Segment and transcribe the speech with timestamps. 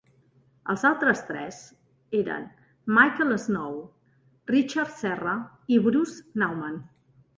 [0.73, 1.59] Els altres tres
[2.21, 2.47] eren:
[2.99, 3.77] Michael Snow,
[4.55, 5.37] Richard Serra
[5.77, 6.83] i Bruce Nauman.